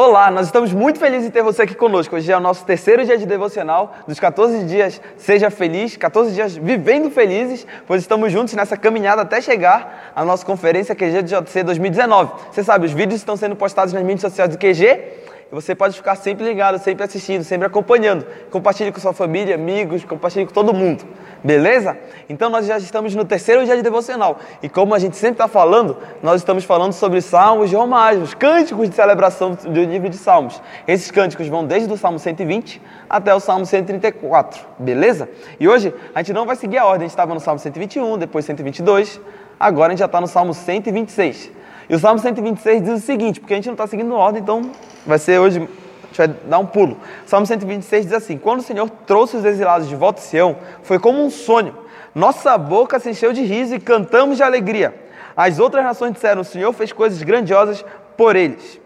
[0.00, 2.14] Olá, nós estamos muito felizes em ter você aqui conosco.
[2.14, 6.56] Hoje é o nosso terceiro dia de devocional dos 14 dias Seja Feliz, 14 dias
[6.56, 11.64] vivendo felizes, pois estamos juntos nessa caminhada até chegar à nossa conferência QG de JC
[11.64, 12.30] 2019.
[12.52, 15.02] Você sabe, os vídeos estão sendo postados nas mídias sociais do QG
[15.50, 18.26] você pode ficar sempre ligado, sempre assistindo, sempre acompanhando.
[18.50, 21.04] Compartilhe com sua família, amigos, compartilhe com todo mundo.
[21.42, 21.96] Beleza?
[22.28, 24.38] Então nós já estamos no terceiro dia de devocional.
[24.62, 28.90] E como a gente sempre está falando, nós estamos falando sobre salmos de romagens, cânticos
[28.90, 30.60] de celebração do livro de salmos.
[30.86, 34.60] Esses cânticos vão desde o salmo 120 até o salmo 134.
[34.78, 35.30] Beleza?
[35.58, 37.06] E hoje a gente não vai seguir a ordem.
[37.06, 39.18] A gente estava no salmo 121, depois 122.
[39.58, 41.52] Agora a gente já está no salmo 126.
[41.88, 44.70] E o Salmo 126 diz o seguinte, porque a gente não está seguindo ordem, então
[45.06, 46.98] vai ser hoje, a gente vai dar um pulo.
[47.24, 50.56] O Salmo 126 diz assim: Quando o Senhor trouxe os exilados de volta a Sião,
[50.82, 51.74] foi como um sonho.
[52.14, 54.94] Nossa boca se encheu de riso e cantamos de alegria.
[55.34, 57.82] As outras nações disseram: O Senhor fez coisas grandiosas
[58.18, 58.78] por eles.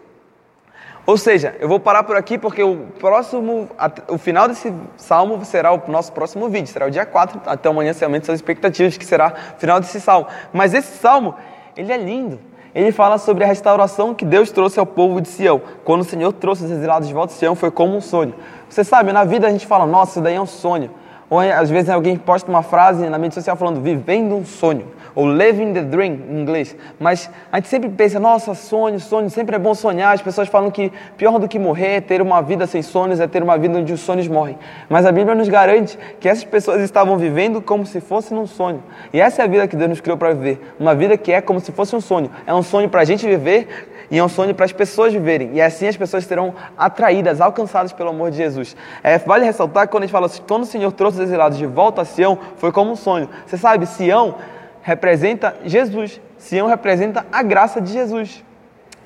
[1.05, 3.69] Ou seja, eu vou parar por aqui porque o próximo,
[4.07, 7.91] o final desse salmo será o nosso próximo vídeo, será o dia 4, até amanhã
[7.91, 10.27] se aumentam suas expectativas que será o final desse salmo.
[10.53, 11.35] Mas esse salmo,
[11.75, 12.39] ele é lindo
[12.75, 15.61] ele fala sobre a restauração que Deus trouxe ao povo de Sião.
[15.83, 18.33] Quando o Senhor trouxe os exilados de volta a Sião, foi como um sonho.
[18.67, 20.89] Você sabe, na vida a gente fala, nossa, isso daí é um sonho.
[21.33, 25.27] Ou às vezes alguém posta uma frase na mídia social falando, vivendo um sonho ou
[25.27, 26.75] living the dream em inglês.
[26.99, 30.13] Mas a gente sempre pensa, nossa, sonho, sonho, sempre é bom sonhar.
[30.13, 33.25] As pessoas falam que pior do que morrer é ter uma vida sem sonhos, é
[33.25, 34.59] ter uma vida onde os sonhos morrem.
[34.87, 38.83] Mas a Bíblia nos garante que essas pessoas estavam vivendo como se fosse um sonho.
[39.11, 40.75] E essa é a vida que Deus nos criou para viver.
[40.79, 42.29] Uma vida que é como se fosse um sonho.
[42.45, 45.55] É um sonho para a gente viver e é um sonho para as pessoas viverem.
[45.55, 48.77] E assim as pessoas serão atraídas, alcançadas pelo amor de Jesus.
[49.01, 51.57] É, vale ressaltar que quando a gente fala assim, quando o Senhor trouxe os exilados
[51.57, 53.27] de volta a Sião, foi como um sonho.
[53.47, 54.35] Você sabe, Sião
[54.83, 56.21] representa Jesus.
[56.37, 58.43] Sião representa a graça de Jesus.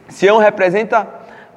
[0.09, 1.07] Sião representa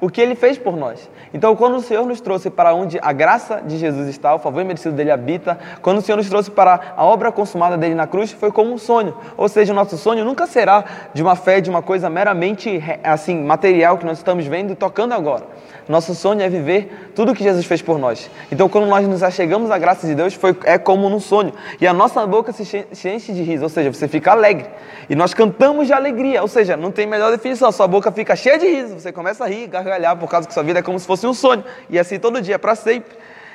[0.01, 1.07] o que ele fez por nós.
[1.33, 4.65] Então, quando o Senhor nos trouxe para onde a graça de Jesus está, o favor
[4.65, 8.31] merecido dele habita, quando o Senhor nos trouxe para a obra consumada dele na cruz,
[8.31, 9.15] foi como um sonho.
[9.37, 13.41] Ou seja, o nosso sonho nunca será de uma fé, de uma coisa meramente assim
[13.43, 15.45] material que nós estamos vendo e tocando agora.
[15.87, 18.29] Nosso sonho é viver tudo o que Jesus fez por nós.
[18.51, 21.53] Então, quando nós nos achegamos à graça de Deus, foi, é como num sonho.
[21.79, 24.67] E a nossa boca se enche de riso, ou seja, você fica alegre.
[25.09, 27.71] E nós cantamos de alegria, ou seja, não tem melhor definição.
[27.71, 30.63] Sua boca fica cheia de riso, você começa a rir, gargalhar, por causa que sua
[30.63, 31.63] vida é como se fosse um sonho.
[31.89, 33.11] E assim todo dia, para sempre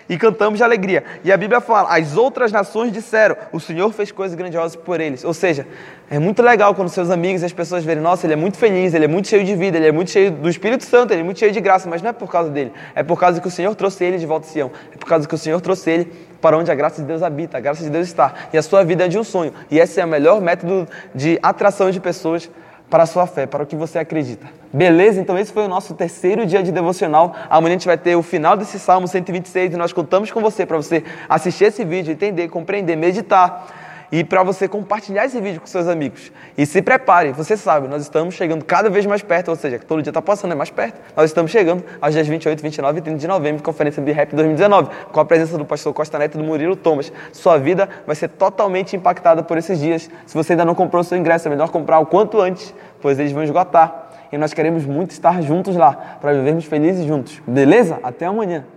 [0.08, 1.02] e cantamos de alegria.
[1.24, 5.24] E a Bíblia fala: as outras nações disseram, o Senhor fez coisas grandiosas por eles.
[5.24, 5.66] Ou seja,
[6.08, 8.94] é muito legal quando seus amigos e as pessoas verem: nossa, ele é muito feliz,
[8.94, 11.24] ele é muito cheio de vida, ele é muito cheio do Espírito Santo, ele é
[11.24, 11.88] muito cheio de graça.
[11.88, 14.26] Mas não é por causa dele, é por causa que o Senhor trouxe ele de
[14.26, 17.00] volta a Sião, é por causa que o Senhor trouxe ele para onde a graça
[17.00, 18.32] de Deus habita, a graça de Deus está.
[18.52, 19.52] E a sua vida é de um sonho.
[19.70, 22.48] E esse é o melhor método de atração de pessoas
[22.88, 24.46] para a sua fé, para o que você acredita.
[24.72, 25.20] Beleza?
[25.20, 27.34] Então esse foi o nosso terceiro dia de devocional.
[27.50, 30.64] Amanhã a gente vai ter o final desse Salmo 126 e nós contamos com você
[30.64, 35.66] para você assistir esse vídeo, entender, compreender, meditar e para você compartilhar esse vídeo com
[35.66, 36.32] seus amigos.
[36.56, 40.02] E se prepare, você sabe, nós estamos chegando cada vez mais perto, ou seja, todo
[40.02, 41.00] dia está passando, é mais perto.
[41.16, 45.20] Nós estamos chegando aos dias 28, 29 e 30 de novembro, conferência BRAP 2019, com
[45.20, 47.12] a presença do pastor Costa Neto e do Murilo Thomas.
[47.32, 50.10] Sua vida vai ser totalmente impactada por esses dias.
[50.26, 53.32] Se você ainda não comprou seu ingresso, é melhor comprar o quanto antes, pois eles
[53.32, 54.06] vão esgotar.
[54.30, 57.40] E nós queremos muito estar juntos lá, para vivermos felizes juntos.
[57.46, 57.98] Beleza?
[58.02, 58.66] Até amanhã.